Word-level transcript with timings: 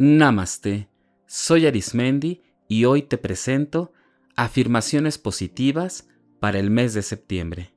Namaste, 0.00 0.88
soy 1.26 1.66
Arismendi 1.66 2.42
y 2.68 2.84
hoy 2.84 3.02
te 3.02 3.18
presento 3.18 3.92
afirmaciones 4.36 5.18
positivas 5.18 6.08
para 6.38 6.60
el 6.60 6.70
mes 6.70 6.94
de 6.94 7.02
septiembre. 7.02 7.74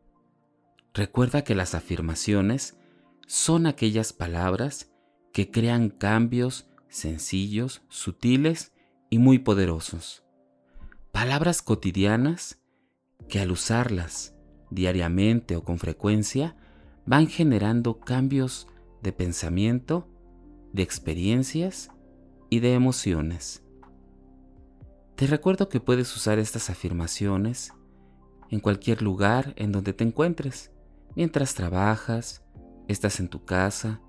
Recuerda 0.94 1.44
que 1.44 1.56
las 1.56 1.74
afirmaciones 1.74 2.78
son 3.26 3.66
aquellas 3.66 4.14
palabras 4.14 4.92
que 5.34 5.50
crean 5.50 5.90
cambios 5.90 6.70
sencillos, 6.90 7.82
sutiles 7.90 8.72
y 9.10 9.18
muy 9.18 9.40
poderosos. 9.40 10.24
Palabras 11.12 11.64
cotidianas 11.64 12.60
que 13.30 13.40
al 13.40 13.50
usarlas 13.50 14.36
diariamente 14.72 15.56
o 15.56 15.64
con 15.64 15.78
frecuencia 15.78 16.56
van 17.06 17.28
generando 17.28 18.00
cambios 18.00 18.68
de 19.04 19.12
pensamiento, 19.12 20.08
de 20.74 20.84
experiencias 20.84 21.92
y 22.50 22.60
de 22.60 22.74
emociones. 22.74 23.64
Te 25.16 25.28
recuerdo 25.28 25.70
que 25.70 25.80
puedes 25.80 26.16
usar 26.16 26.40
estas 26.40 26.70
afirmaciones 26.70 27.74
en 28.50 28.60
cualquier 28.60 29.02
lugar 29.02 29.54
en 29.56 29.72
donde 29.72 29.94
te 29.94 30.04
encuentres, 30.04 30.72
mientras 31.16 31.54
trabajas, 31.54 32.44
estás 32.88 33.20
en 33.20 33.28
tu 33.28 33.46
casa, 33.46 34.02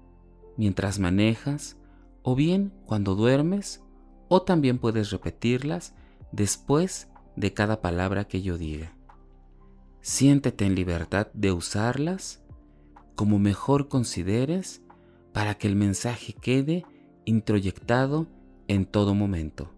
mientras 0.56 0.98
manejas 0.98 1.76
o 2.22 2.34
bien 2.34 2.72
cuando 2.86 3.14
duermes 3.14 3.82
o 4.28 4.42
también 4.42 4.78
puedes 4.78 5.10
repetirlas 5.10 5.94
después 6.32 7.08
de 7.36 7.52
cada 7.52 7.80
palabra 7.80 8.24
que 8.24 8.42
yo 8.42 8.58
diga. 8.58 8.94
Siéntete 10.02 10.66
en 10.66 10.74
libertad 10.74 11.28
de 11.32 11.52
usarlas 11.52 12.42
como 13.14 13.38
mejor 13.38 13.86
consideres 13.88 14.82
para 15.32 15.54
que 15.54 15.68
el 15.68 15.76
mensaje 15.76 16.32
quede 16.32 16.84
introyectado 17.24 18.26
en 18.66 18.84
todo 18.84 19.14
momento. 19.14 19.72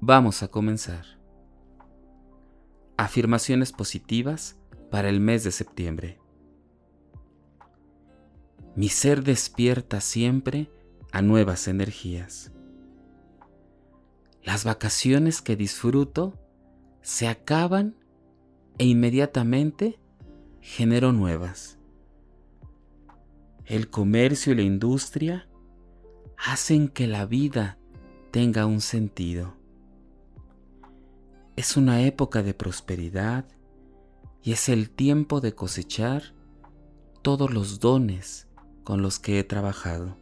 Vamos 0.00 0.44
a 0.44 0.48
comenzar. 0.48 1.04
Afirmaciones 2.96 3.72
positivas 3.72 4.56
para 4.88 5.08
el 5.08 5.18
mes 5.18 5.42
de 5.42 5.50
septiembre. 5.50 6.20
Mi 8.76 8.88
ser 8.88 9.24
despierta 9.24 10.00
siempre 10.00 10.70
a 11.10 11.22
nuevas 11.22 11.66
energías. 11.66 12.52
Las 14.44 14.62
vacaciones 14.62 15.42
que 15.42 15.56
disfruto 15.56 16.38
se 17.02 17.26
acaban 17.26 17.96
e 18.78 18.86
inmediatamente 18.86 19.98
genero 20.60 21.12
nuevas. 21.12 21.78
El 23.66 23.90
comercio 23.90 24.52
y 24.52 24.56
la 24.56 24.62
industria 24.62 25.48
hacen 26.36 26.88
que 26.88 27.06
la 27.06 27.26
vida 27.26 27.78
tenga 28.30 28.66
un 28.66 28.80
sentido. 28.80 29.54
Es 31.56 31.76
una 31.76 32.02
época 32.02 32.42
de 32.42 32.54
prosperidad 32.54 33.46
y 34.42 34.52
es 34.52 34.68
el 34.68 34.90
tiempo 34.90 35.40
de 35.40 35.54
cosechar 35.54 36.34
todos 37.22 37.52
los 37.52 37.80
dones 37.80 38.48
con 38.84 39.02
los 39.02 39.18
que 39.18 39.38
he 39.38 39.44
trabajado. 39.44 40.16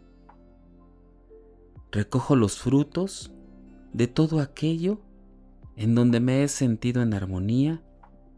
Recojo 1.92 2.36
los 2.36 2.58
frutos 2.58 3.32
de 3.92 4.08
todo 4.08 4.40
aquello 4.40 5.00
en 5.77 5.94
donde 5.94 6.20
me 6.20 6.42
he 6.42 6.48
sentido 6.48 7.02
en 7.02 7.14
armonía 7.14 7.82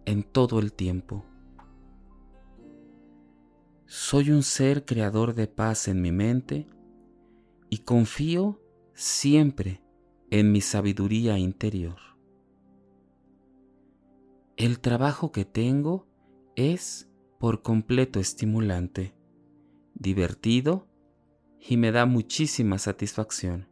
en 0.08 0.22
todo 0.22 0.58
el 0.58 0.72
tiempo. 0.72 1.22
Soy 3.84 4.30
un 4.30 4.42
ser 4.42 4.86
creador 4.86 5.34
de 5.34 5.48
paz 5.48 5.86
en 5.86 6.00
mi 6.00 6.12
mente 6.12 6.66
y 7.68 7.80
confío 7.80 8.58
siempre 8.94 9.82
en 10.30 10.50
mi 10.50 10.62
sabiduría 10.62 11.36
interior. 11.36 11.98
El 14.56 14.80
trabajo 14.80 15.30
que 15.30 15.44
tengo 15.44 16.06
es 16.56 17.10
por 17.38 17.60
completo 17.60 18.18
estimulante, 18.18 19.14
divertido 19.92 20.88
y 21.60 21.76
me 21.76 21.92
da 21.92 22.06
muchísima 22.06 22.78
satisfacción. 22.78 23.68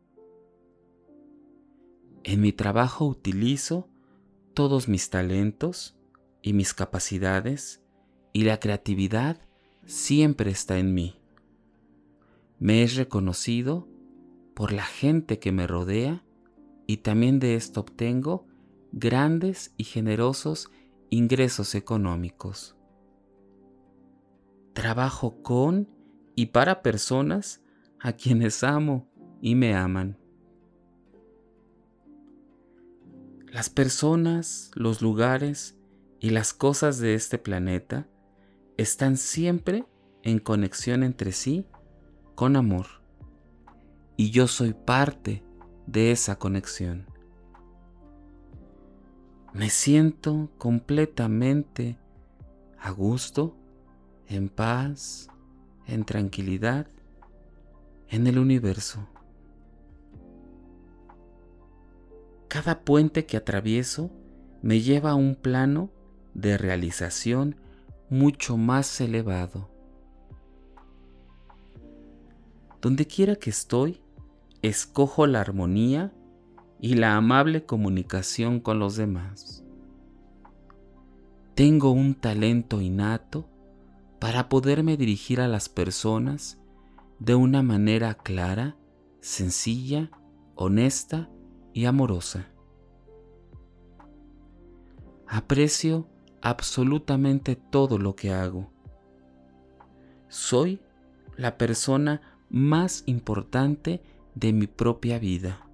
En 2.24 2.42
mi 2.42 2.52
trabajo 2.52 3.06
utilizo 3.06 3.88
todos 4.52 4.86
mis 4.86 5.08
talentos 5.08 5.95
y 6.46 6.52
mis 6.52 6.74
capacidades 6.74 7.82
y 8.32 8.44
la 8.44 8.60
creatividad 8.60 9.36
siempre 9.84 10.52
está 10.52 10.78
en 10.78 10.94
mí. 10.94 11.20
Me 12.60 12.84
es 12.84 12.94
reconocido 12.94 13.88
por 14.54 14.70
la 14.70 14.84
gente 14.84 15.40
que 15.40 15.50
me 15.50 15.66
rodea 15.66 16.24
y 16.86 16.98
también 16.98 17.40
de 17.40 17.56
esto 17.56 17.80
obtengo 17.80 18.46
grandes 18.92 19.74
y 19.76 19.82
generosos 19.82 20.70
ingresos 21.10 21.74
económicos. 21.74 22.76
Trabajo 24.72 25.42
con 25.42 25.88
y 26.36 26.46
para 26.46 26.80
personas 26.80 27.60
a 27.98 28.12
quienes 28.12 28.62
amo 28.62 29.10
y 29.40 29.56
me 29.56 29.74
aman. 29.74 30.16
Las 33.48 33.68
personas, 33.68 34.70
los 34.76 35.02
lugares 35.02 35.75
y 36.20 36.30
las 36.30 36.54
cosas 36.54 36.98
de 36.98 37.14
este 37.14 37.38
planeta 37.38 38.06
están 38.76 39.16
siempre 39.16 39.84
en 40.22 40.38
conexión 40.38 41.02
entre 41.02 41.32
sí 41.32 41.66
con 42.34 42.56
amor. 42.56 42.86
Y 44.16 44.30
yo 44.30 44.48
soy 44.48 44.72
parte 44.72 45.44
de 45.86 46.10
esa 46.10 46.38
conexión. 46.38 47.06
Me 49.52 49.70
siento 49.70 50.50
completamente 50.58 51.98
a 52.78 52.90
gusto, 52.90 53.56
en 54.26 54.48
paz, 54.48 55.28
en 55.86 56.04
tranquilidad, 56.04 56.88
en 58.08 58.26
el 58.26 58.38
universo. 58.38 59.08
Cada 62.48 62.84
puente 62.84 63.26
que 63.26 63.36
atravieso 63.36 64.10
me 64.62 64.80
lleva 64.80 65.12
a 65.12 65.14
un 65.14 65.34
plano 65.34 65.90
de 66.36 66.58
realización 66.58 67.56
mucho 68.10 68.56
más 68.58 69.00
elevado. 69.00 69.70
Donde 72.82 73.06
quiera 73.06 73.36
que 73.36 73.50
estoy, 73.50 74.02
escojo 74.60 75.26
la 75.26 75.40
armonía 75.40 76.12
y 76.78 76.94
la 76.94 77.16
amable 77.16 77.64
comunicación 77.64 78.60
con 78.60 78.78
los 78.78 78.96
demás. 78.96 79.64
Tengo 81.54 81.90
un 81.90 82.14
talento 82.14 82.82
innato 82.82 83.48
para 84.20 84.50
poderme 84.50 84.98
dirigir 84.98 85.40
a 85.40 85.48
las 85.48 85.70
personas 85.70 86.58
de 87.18 87.34
una 87.34 87.62
manera 87.62 88.12
clara, 88.12 88.76
sencilla, 89.20 90.10
honesta 90.54 91.30
y 91.72 91.86
amorosa. 91.86 92.50
Aprecio 95.26 96.06
absolutamente 96.42 97.56
todo 97.56 97.98
lo 97.98 98.14
que 98.16 98.32
hago. 98.32 98.70
Soy 100.28 100.80
la 101.36 101.56
persona 101.58 102.20
más 102.48 103.02
importante 103.06 104.02
de 104.34 104.52
mi 104.52 104.66
propia 104.66 105.18
vida. 105.18 105.66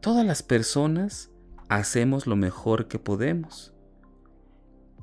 Todas 0.00 0.24
las 0.24 0.42
personas 0.42 1.30
hacemos 1.68 2.26
lo 2.26 2.36
mejor 2.36 2.88
que 2.88 2.98
podemos. 2.98 3.74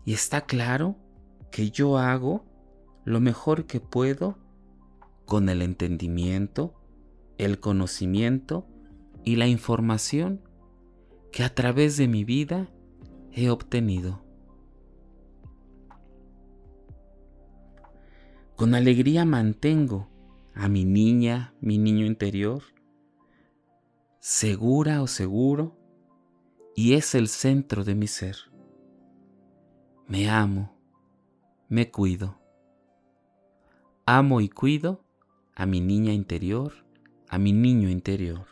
Y 0.06 0.14
está 0.14 0.42
claro 0.42 0.96
que 1.52 1.72
yo 1.72 1.98
hago 1.98 2.46
lo 3.06 3.20
mejor 3.20 3.66
que 3.66 3.80
puedo 3.80 4.38
con 5.26 5.50
el 5.50 5.62
entendimiento, 5.62 6.74
el 7.38 7.60
conocimiento 7.60 8.66
y 9.24 9.36
la 9.36 9.48
información 9.48 10.42
que 11.32 11.44
a 11.44 11.54
través 11.54 11.98
de 11.98 12.08
mi 12.08 12.24
vida 12.24 12.70
he 13.36 13.50
obtenido. 13.50 14.22
Con 18.56 18.76
alegría 18.76 19.26
mantengo 19.26 20.08
a 20.54 20.68
mi 20.70 20.86
niña, 20.86 21.56
mi 21.60 21.80
niño 21.80 22.06
interior, 22.06 22.62
segura 24.20 25.02
o 25.02 25.08
seguro, 25.08 25.76
y 26.76 26.94
es 26.94 27.16
el 27.16 27.28
centro 27.28 27.84
de 27.84 27.96
mi 27.96 28.08
ser. 28.08 28.36
Me 30.08 30.30
amo, 30.30 30.78
me 31.70 31.90
cuido. 31.90 32.40
Amo 34.06 34.42
y 34.42 34.50
cuido 34.50 35.04
a 35.56 35.66
mi 35.66 35.82
niña 35.82 36.14
interior, 36.14 36.86
a 37.30 37.40
mi 37.40 37.52
niño 37.52 37.90
interior. 37.90 38.46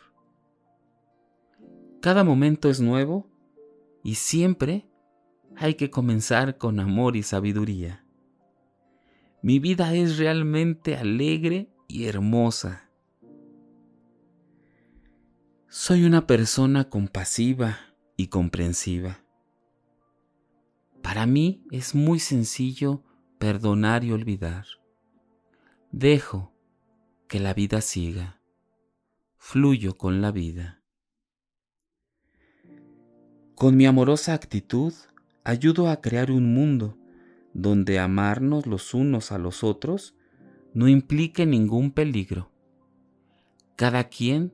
Cada 2.00 2.24
momento 2.24 2.68
es 2.68 2.80
nuevo 2.80 3.31
y 4.02 4.16
siempre 4.16 4.88
hay 5.56 5.74
que 5.74 5.90
comenzar 5.90 6.58
con 6.58 6.80
amor 6.80 7.16
y 7.16 7.22
sabiduría. 7.22 8.04
Mi 9.42 9.58
vida 9.58 9.94
es 9.94 10.18
realmente 10.18 10.96
alegre 10.96 11.72
y 11.88 12.06
hermosa. 12.06 12.90
Soy 15.68 16.04
una 16.04 16.26
persona 16.26 16.88
compasiva 16.88 17.78
y 18.16 18.28
comprensiva. 18.28 19.24
Para 21.02 21.26
mí 21.26 21.64
es 21.70 21.94
muy 21.94 22.20
sencillo 22.20 23.02
perdonar 23.38 24.04
y 24.04 24.12
olvidar. 24.12 24.66
Dejo 25.90 26.52
que 27.26 27.40
la 27.40 27.54
vida 27.54 27.80
siga. 27.80 28.40
Fluyo 29.38 29.96
con 29.96 30.22
la 30.22 30.30
vida. 30.30 30.81
Con 33.62 33.76
mi 33.76 33.86
amorosa 33.86 34.34
actitud 34.34 34.92
ayudo 35.44 35.88
a 35.88 36.00
crear 36.00 36.32
un 36.32 36.52
mundo 36.52 36.98
donde 37.54 38.00
amarnos 38.00 38.66
los 38.66 38.92
unos 38.92 39.30
a 39.30 39.38
los 39.38 39.62
otros 39.62 40.16
no 40.74 40.88
implique 40.88 41.46
ningún 41.46 41.92
peligro. 41.92 42.50
Cada 43.76 44.08
quien 44.08 44.52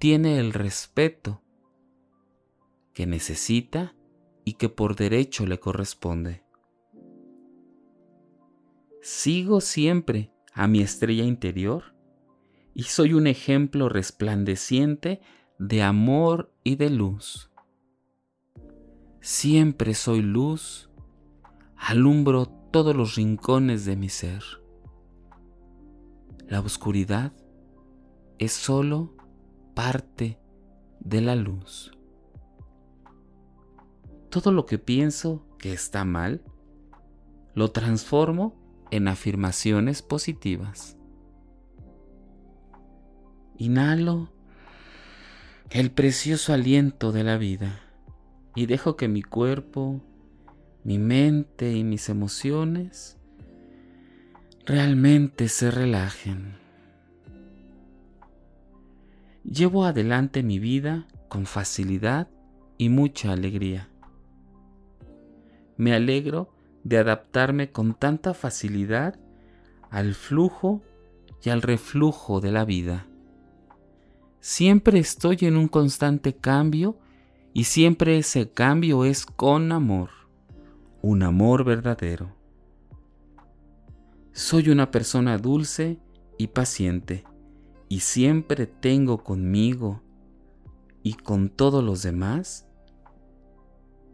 tiene 0.00 0.40
el 0.40 0.52
respeto 0.52 1.40
que 2.94 3.06
necesita 3.06 3.94
y 4.44 4.54
que 4.54 4.68
por 4.68 4.96
derecho 4.96 5.46
le 5.46 5.60
corresponde. 5.60 6.42
Sigo 9.00 9.60
siempre 9.60 10.32
a 10.52 10.66
mi 10.66 10.80
estrella 10.80 11.22
interior 11.22 11.94
y 12.74 12.82
soy 12.82 13.14
un 13.14 13.28
ejemplo 13.28 13.88
resplandeciente 13.88 15.20
de 15.60 15.82
amor 15.84 16.52
y 16.64 16.74
de 16.74 16.90
luz. 16.90 17.47
Siempre 19.20 19.94
soy 19.94 20.22
luz, 20.22 20.90
alumbro 21.76 22.46
todos 22.46 22.94
los 22.94 23.16
rincones 23.16 23.84
de 23.84 23.96
mi 23.96 24.08
ser. 24.08 24.42
La 26.46 26.60
oscuridad 26.60 27.32
es 28.38 28.52
solo 28.52 29.16
parte 29.74 30.38
de 31.00 31.20
la 31.20 31.34
luz. 31.34 31.92
Todo 34.30 34.52
lo 34.52 34.66
que 34.66 34.78
pienso 34.78 35.44
que 35.58 35.72
está 35.72 36.04
mal, 36.04 36.42
lo 37.54 37.72
transformo 37.72 38.54
en 38.90 39.08
afirmaciones 39.08 40.00
positivas. 40.02 40.96
Inhalo 43.56 44.30
el 45.70 45.90
precioso 45.90 46.52
aliento 46.52 47.10
de 47.10 47.24
la 47.24 47.36
vida 47.36 47.87
y 48.54 48.66
dejo 48.66 48.96
que 48.96 49.08
mi 49.08 49.22
cuerpo, 49.22 50.00
mi 50.84 50.98
mente 50.98 51.72
y 51.72 51.84
mis 51.84 52.08
emociones 52.08 53.18
realmente 54.64 55.48
se 55.48 55.70
relajen. 55.70 56.56
Llevo 59.44 59.84
adelante 59.84 60.42
mi 60.42 60.58
vida 60.58 61.06
con 61.28 61.46
facilidad 61.46 62.28
y 62.76 62.90
mucha 62.90 63.32
alegría. 63.32 63.88
Me 65.76 65.94
alegro 65.94 66.52
de 66.84 66.98
adaptarme 66.98 67.70
con 67.70 67.94
tanta 67.94 68.34
facilidad 68.34 69.18
al 69.90 70.14
flujo 70.14 70.82
y 71.42 71.50
al 71.50 71.62
reflujo 71.62 72.40
de 72.40 72.52
la 72.52 72.64
vida. 72.64 73.06
Siempre 74.40 74.98
estoy 74.98 75.38
en 75.42 75.56
un 75.56 75.68
constante 75.68 76.34
cambio 76.34 76.98
y 77.52 77.64
siempre 77.64 78.18
ese 78.18 78.50
cambio 78.50 79.04
es 79.04 79.26
con 79.26 79.72
amor, 79.72 80.10
un 81.02 81.22
amor 81.22 81.64
verdadero. 81.64 82.36
Soy 84.32 84.68
una 84.68 84.90
persona 84.90 85.38
dulce 85.38 85.98
y 86.38 86.48
paciente 86.48 87.24
y 87.88 88.00
siempre 88.00 88.66
tengo 88.66 89.24
conmigo 89.24 90.02
y 91.02 91.14
con 91.14 91.48
todos 91.48 91.82
los 91.82 92.02
demás 92.02 92.66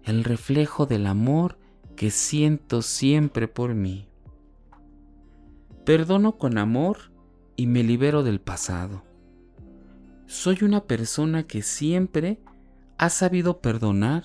el 0.04 0.24
reflejo 0.24 0.86
del 0.86 1.06
amor 1.06 1.58
que 1.96 2.10
siento 2.10 2.82
siempre 2.82 3.48
por 3.48 3.74
mí. 3.74 4.08
Perdono 5.84 6.38
con 6.38 6.58
amor 6.58 7.12
y 7.56 7.66
me 7.66 7.82
libero 7.82 8.22
del 8.22 8.40
pasado. 8.40 9.02
Soy 10.26 10.58
una 10.62 10.84
persona 10.84 11.46
que 11.46 11.62
siempre 11.62 12.40
ha 12.98 13.10
sabido 13.10 13.60
perdonar, 13.60 14.24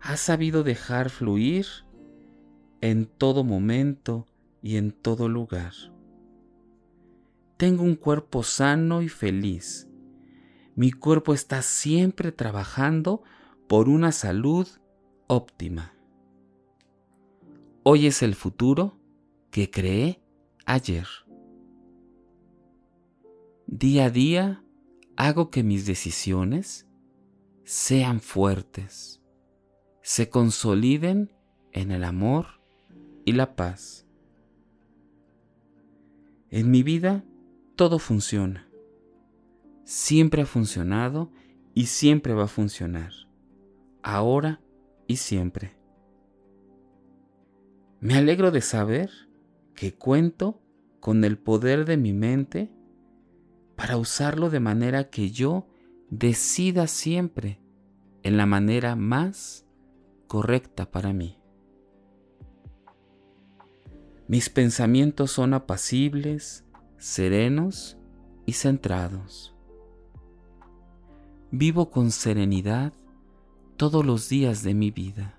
ha 0.00 0.16
sabido 0.16 0.62
dejar 0.62 1.10
fluir 1.10 1.66
en 2.80 3.06
todo 3.06 3.44
momento 3.44 4.26
y 4.62 4.76
en 4.76 4.92
todo 4.92 5.28
lugar. 5.28 5.72
Tengo 7.56 7.84
un 7.84 7.94
cuerpo 7.94 8.42
sano 8.42 9.02
y 9.02 9.08
feliz. 9.08 9.88
Mi 10.74 10.90
cuerpo 10.90 11.32
está 11.32 11.62
siempre 11.62 12.32
trabajando 12.32 13.22
por 13.68 13.88
una 13.88 14.10
salud 14.10 14.66
óptima. 15.28 15.94
Hoy 17.84 18.06
es 18.06 18.22
el 18.22 18.34
futuro 18.34 18.98
que 19.50 19.70
creé 19.70 20.20
ayer. 20.66 21.06
Día 23.66 24.06
a 24.06 24.10
día 24.10 24.64
hago 25.16 25.50
que 25.50 25.62
mis 25.62 25.86
decisiones 25.86 26.86
sean 27.64 28.20
fuertes, 28.20 29.22
se 30.02 30.28
consoliden 30.28 31.32
en 31.72 31.90
el 31.90 32.04
amor 32.04 32.60
y 33.24 33.32
la 33.32 33.56
paz. 33.56 34.06
En 36.50 36.70
mi 36.70 36.82
vida 36.82 37.24
todo 37.74 37.98
funciona. 37.98 38.68
Siempre 39.84 40.42
ha 40.42 40.46
funcionado 40.46 41.32
y 41.74 41.86
siempre 41.86 42.34
va 42.34 42.44
a 42.44 42.48
funcionar. 42.48 43.12
Ahora 44.02 44.60
y 45.06 45.16
siempre. 45.16 45.76
Me 48.00 48.14
alegro 48.14 48.50
de 48.50 48.60
saber 48.60 49.10
que 49.74 49.94
cuento 49.94 50.60
con 51.00 51.24
el 51.24 51.38
poder 51.38 51.86
de 51.86 51.96
mi 51.96 52.12
mente 52.12 52.70
para 53.74 53.96
usarlo 53.96 54.50
de 54.50 54.60
manera 54.60 55.10
que 55.10 55.30
yo 55.30 55.66
decida 56.18 56.86
siempre 56.86 57.58
en 58.22 58.36
la 58.36 58.46
manera 58.46 58.94
más 58.94 59.66
correcta 60.28 60.90
para 60.90 61.12
mí. 61.12 61.38
Mis 64.28 64.48
pensamientos 64.48 65.32
son 65.32 65.54
apacibles, 65.54 66.64
serenos 66.98 67.98
y 68.46 68.52
centrados. 68.52 69.54
Vivo 71.50 71.90
con 71.90 72.10
serenidad 72.10 72.92
todos 73.76 74.06
los 74.06 74.28
días 74.28 74.62
de 74.62 74.72
mi 74.72 74.90
vida. 74.92 75.34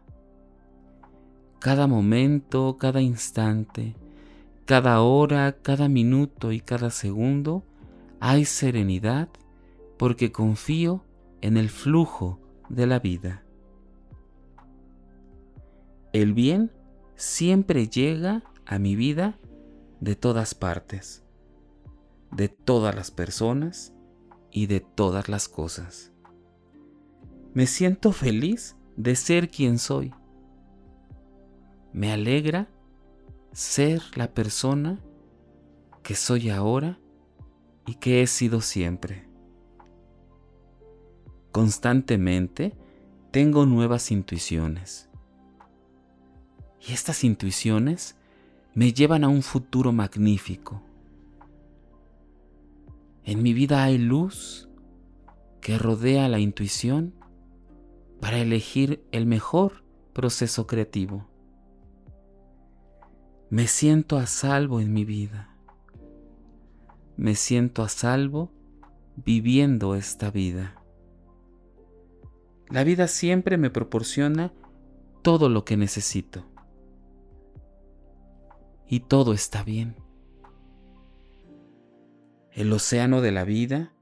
Cada 1.60 1.88
momento, 1.88 2.78
cada 2.78 3.02
instante, 3.02 3.96
cada 4.66 5.02
hora, 5.02 5.54
cada 5.62 5.88
minuto 5.88 6.52
y 6.52 6.60
cada 6.60 6.92
segundo 6.92 7.64
hay 8.20 8.44
serenidad 8.46 9.30
porque 9.98 10.32
confío 10.32 11.04
en 11.42 11.58
el 11.58 11.70
flujo 11.70 12.40
de 12.70 12.88
la 12.88 13.00
vida. 13.00 13.44
El 16.14 16.34
bien 16.34 16.72
siempre 17.16 17.88
llega 17.88 18.44
a 18.66 18.80
mi 18.80 18.96
vida 18.96 19.38
de 20.00 20.16
todas 20.16 20.56
partes, 20.56 21.24
de 22.32 22.50
todas 22.50 22.96
las 22.96 23.12
personas 23.12 23.94
y 24.52 24.68
de 24.68 24.80
todas 24.80 25.30
las 25.30 25.48
cosas. 25.48 26.12
Me 27.54 27.68
siento 27.68 28.12
feliz 28.12 28.76
de 28.98 29.16
ser 29.16 29.50
quien 29.50 29.80
soy. 29.80 30.14
Me 31.94 32.12
alegra 32.12 32.70
ser 33.52 34.02
la 34.16 34.34
persona 34.34 35.00
que 36.04 36.16
soy 36.16 36.50
ahora 36.50 37.00
y 37.86 37.96
que 37.96 38.22
he 38.22 38.28
sido 38.28 38.62
siempre. 38.62 39.30
Constantemente 41.56 42.74
tengo 43.32 43.66
nuevas 43.66 44.12
intuiciones. 44.12 45.08
Y 46.86 46.92
estas 46.92 47.24
intuiciones 47.24 48.18
me 48.74 48.92
llevan 48.92 49.24
a 49.24 49.30
un 49.30 49.42
futuro 49.42 49.94
magnífico. 49.94 50.82
En 53.24 53.42
mi 53.42 53.54
vida 53.54 53.86
hay 53.86 53.98
luz 53.98 54.68
que 55.62 55.78
rodea 55.78 56.28
la 56.28 56.40
intuición 56.40 57.14
para 58.20 58.40
elegir 58.40 59.02
el 59.14 59.26
mejor 59.26 59.86
proceso 60.12 60.68
creativo. 60.68 61.26
Me 63.50 63.68
siento 63.68 64.18
a 64.18 64.26
salvo 64.26 64.82
en 64.82 64.92
mi 64.92 65.06
vida 65.06 65.56
me 67.18 67.36
siento 67.36 67.82
a 67.82 67.88
salvo 67.88 68.52
viviendo 69.16 69.96
esta 69.96 70.32
vida. 70.32 70.85
La 72.70 72.84
vida 72.84 73.08
siempre 73.08 73.58
me 73.58 73.70
proporciona 73.70 74.54
todo 75.22 75.50
lo 75.50 75.66
que 75.66 75.78
necesito. 75.78 76.46
Y 78.88 79.02
todo 79.02 79.34
está 79.34 79.64
bien. 79.64 79.96
El 82.52 82.72
océano 82.74 83.22
de 83.22 83.32
la 83.32 83.44
vida 83.44 83.94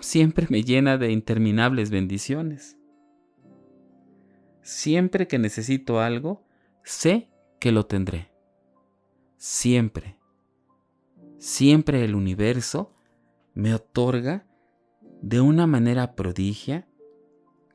siempre 0.00 0.46
me 0.50 0.62
llena 0.62 0.96
de 0.98 1.12
interminables 1.12 1.90
bendiciones. 1.90 2.76
Siempre 4.62 5.26
que 5.26 5.38
necesito 5.38 6.00
algo, 6.00 6.44
sé 6.84 7.28
que 7.58 7.72
lo 7.72 7.86
tendré. 7.86 8.30
Siempre. 9.36 10.16
Siempre 11.38 12.04
el 12.04 12.14
universo 12.14 12.94
me 13.54 13.74
otorga 13.74 14.46
de 15.30 15.40
una 15.40 15.68
manera 15.68 16.16
prodigia, 16.16 16.88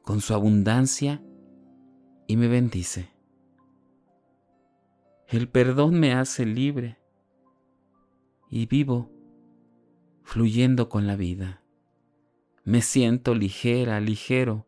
con 0.02 0.20
su 0.20 0.34
abundancia, 0.34 1.24
y 2.28 2.36
me 2.36 2.50
bendice. 2.50 3.14
El 5.30 5.48
perdón 5.48 5.98
me 5.98 6.12
hace 6.12 6.46
libre 6.46 7.00
y 8.50 8.66
vivo 8.66 9.10
fluyendo 10.24 10.90
con 10.90 11.08
la 11.08 11.16
vida. 11.16 11.64
Me 12.66 12.82
siento 12.82 13.34
ligera, 13.34 14.02
ligero 14.02 14.68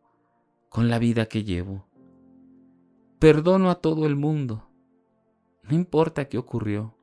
con 0.70 0.88
la 0.88 0.98
vida 0.98 1.26
que 1.26 1.44
llevo. 1.44 1.86
Perdono 3.18 3.68
a 3.68 3.82
todo 3.82 4.06
el 4.06 4.16
mundo. 4.16 4.66
No 5.62 5.74
importa 5.74 6.30
qué 6.30 6.38
ocurrió. 6.38 6.96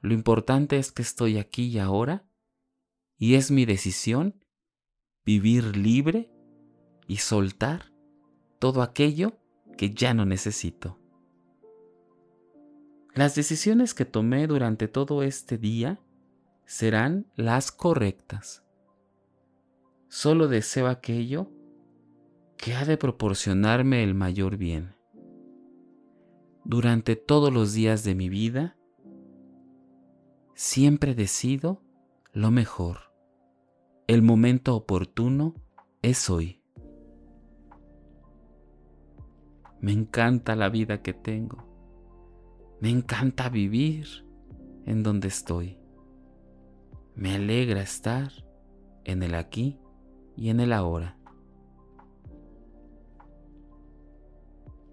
Lo 0.00 0.14
importante 0.14 0.78
es 0.78 0.92
que 0.92 1.02
estoy 1.02 1.36
aquí 1.36 1.66
y 1.66 1.78
ahora 1.78 2.24
y 3.18 3.34
es 3.34 3.50
mi 3.50 3.66
decisión 3.66 4.43
vivir 5.24 5.76
libre 5.76 6.30
y 7.06 7.16
soltar 7.16 7.92
todo 8.58 8.82
aquello 8.82 9.38
que 9.76 9.94
ya 9.94 10.14
no 10.14 10.24
necesito. 10.24 10.98
Las 13.14 13.34
decisiones 13.34 13.94
que 13.94 14.04
tomé 14.04 14.46
durante 14.46 14.88
todo 14.88 15.22
este 15.22 15.56
día 15.56 16.00
serán 16.66 17.26
las 17.36 17.70
correctas. 17.70 18.64
Solo 20.08 20.48
deseo 20.48 20.88
aquello 20.88 21.48
que 22.56 22.74
ha 22.74 22.84
de 22.84 22.96
proporcionarme 22.96 24.02
el 24.02 24.14
mayor 24.14 24.56
bien. 24.56 24.94
Durante 26.64 27.14
todos 27.14 27.52
los 27.52 27.72
días 27.72 28.04
de 28.04 28.14
mi 28.14 28.28
vida, 28.28 28.76
siempre 30.54 31.14
decido 31.14 31.82
lo 32.32 32.50
mejor. 32.50 33.13
El 34.06 34.20
momento 34.20 34.76
oportuno 34.76 35.54
es 36.02 36.28
hoy. 36.28 36.60
Me 39.80 39.92
encanta 39.92 40.54
la 40.56 40.68
vida 40.68 41.00
que 41.00 41.14
tengo. 41.14 41.64
Me 42.82 42.90
encanta 42.90 43.48
vivir 43.48 44.06
en 44.84 45.02
donde 45.02 45.28
estoy. 45.28 45.78
Me 47.14 47.34
alegra 47.34 47.80
estar 47.80 48.30
en 49.04 49.22
el 49.22 49.34
aquí 49.34 49.80
y 50.36 50.50
en 50.50 50.60
el 50.60 50.74
ahora. 50.74 51.16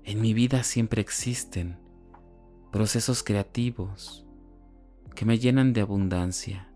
En 0.06 0.22
mi 0.22 0.34
vida 0.34 0.64
siempre 0.64 1.02
existen 1.02 1.78
procesos 2.72 3.24
creativos 3.24 4.26
que 5.16 5.26
me 5.26 5.38
llenan 5.38 5.74
de 5.74 5.82
abundancia, 5.82 6.72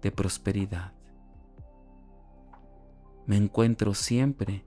de 0.00 0.10
prosperidad. 0.10 0.95
Me 3.26 3.36
encuentro 3.36 3.92
siempre 3.94 4.64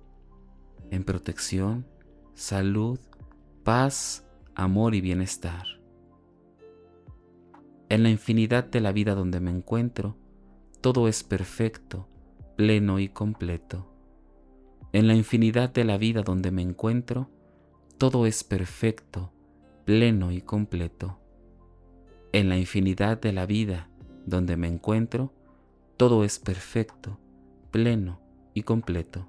en 0.91 1.05
protección, 1.05 1.87
salud, 2.33 2.99
paz, 3.63 4.27
amor 4.53 4.95
y 4.95 5.01
bienestar. 5.01 5.65
En 7.87 8.03
la 8.03 8.09
infinidad 8.09 8.65
de 8.65 8.81
la 8.81 8.91
vida 8.91 9.15
donde 9.15 9.39
me 9.39 9.49
encuentro, 9.49 10.17
todo 10.81 11.07
es 11.07 11.23
perfecto, 11.23 12.09
pleno 12.57 12.99
y 12.99 13.07
completo. 13.07 13.93
En 14.91 15.07
la 15.07 15.15
infinidad 15.15 15.69
de 15.69 15.85
la 15.85 15.97
vida 15.97 16.23
donde 16.23 16.51
me 16.51 16.61
encuentro, 16.61 17.29
todo 17.97 18.25
es 18.25 18.43
perfecto, 18.43 19.31
pleno 19.85 20.33
y 20.33 20.41
completo. 20.41 21.17
En 22.33 22.49
la 22.49 22.57
infinidad 22.57 23.21
de 23.21 23.31
la 23.31 23.45
vida 23.45 23.89
donde 24.25 24.57
me 24.57 24.67
encuentro, 24.67 25.31
todo 25.95 26.25
es 26.25 26.39
perfecto, 26.39 27.17
pleno 27.71 28.28
completo. 28.63 29.27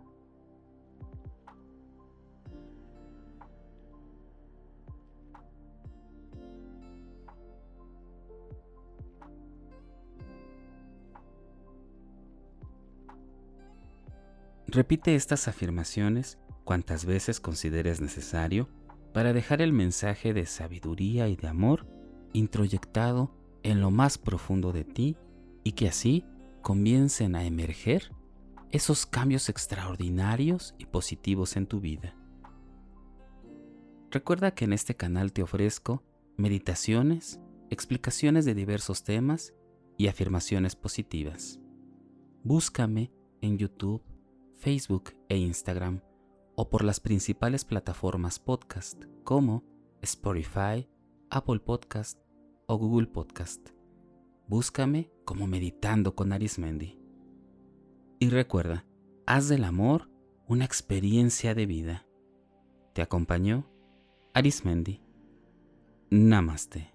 Repite 14.72 15.16
estas 15.16 15.48
afirmaciones 15.48 16.38
cuantas 16.62 17.04
veces 17.04 17.40
consideres 17.40 18.00
necesario 18.00 18.68
para 19.12 19.32
dejar 19.32 19.62
el 19.62 19.72
mensaje 19.72 20.32
de 20.32 20.46
sabiduría 20.46 21.26
y 21.26 21.34
de 21.34 21.48
amor 21.48 21.88
introyectado 22.32 23.34
en 23.64 23.80
lo 23.80 23.90
más 23.90 24.16
profundo 24.16 24.72
de 24.72 24.84
ti 24.84 25.16
y 25.64 25.72
que 25.72 25.88
así 25.88 26.24
comiencen 26.62 27.34
a 27.34 27.44
emerger 27.44 28.12
esos 28.72 29.04
cambios 29.06 29.48
extraordinarios 29.48 30.74
y 30.78 30.86
positivos 30.86 31.56
en 31.56 31.66
tu 31.66 31.80
vida. 31.80 32.16
Recuerda 34.10 34.52
que 34.52 34.64
en 34.64 34.72
este 34.72 34.96
canal 34.96 35.32
te 35.32 35.42
ofrezco 35.42 36.04
meditaciones, 36.36 37.40
explicaciones 37.68 38.44
de 38.44 38.54
diversos 38.54 39.02
temas 39.04 39.54
y 39.96 40.08
afirmaciones 40.08 40.76
positivas. 40.76 41.60
Búscame 42.42 43.12
en 43.40 43.58
YouTube, 43.58 44.02
Facebook 44.56 45.14
e 45.28 45.36
Instagram 45.36 46.00
o 46.54 46.68
por 46.68 46.84
las 46.84 47.00
principales 47.00 47.64
plataformas 47.64 48.38
podcast 48.38 49.04
como 49.24 49.64
Spotify, 50.00 50.88
Apple 51.30 51.60
Podcast 51.60 52.18
o 52.66 52.78
Google 52.78 53.06
Podcast. 53.06 53.70
Búscame 54.46 55.10
como 55.24 55.46
Meditando 55.46 56.14
con 56.14 56.32
Arismendi. 56.32 56.99
Y 58.22 58.28
recuerda, 58.28 58.84
haz 59.26 59.48
del 59.48 59.64
amor 59.64 60.10
una 60.46 60.66
experiencia 60.66 61.54
de 61.54 61.64
vida. 61.64 62.06
Te 62.92 63.00
acompañó 63.00 63.66
Arismendi. 64.34 65.00
Namaste. 66.10 66.89